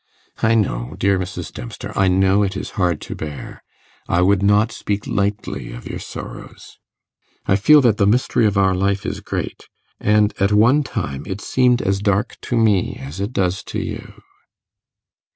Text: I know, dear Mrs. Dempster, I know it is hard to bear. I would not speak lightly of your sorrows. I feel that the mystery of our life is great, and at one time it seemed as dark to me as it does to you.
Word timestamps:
I 0.41 0.55
know, 0.55 0.95
dear 0.97 1.19
Mrs. 1.19 1.53
Dempster, 1.53 1.95
I 1.95 2.07
know 2.07 2.41
it 2.41 2.57
is 2.57 2.71
hard 2.71 3.01
to 3.01 3.13
bear. 3.13 3.61
I 4.09 4.23
would 4.23 4.41
not 4.41 4.71
speak 4.71 5.05
lightly 5.05 5.73
of 5.73 5.85
your 5.87 5.99
sorrows. 5.99 6.79
I 7.45 7.55
feel 7.55 7.81
that 7.81 7.97
the 7.97 8.07
mystery 8.09 8.47
of 8.47 8.57
our 8.57 8.73
life 8.73 9.05
is 9.05 9.19
great, 9.19 9.67
and 9.99 10.33
at 10.39 10.51
one 10.53 10.81
time 10.81 11.21
it 11.27 11.39
seemed 11.39 11.83
as 11.83 11.99
dark 11.99 12.37
to 12.49 12.57
me 12.57 12.95
as 12.99 13.19
it 13.19 13.31
does 13.31 13.61
to 13.65 13.79
you. 13.79 14.23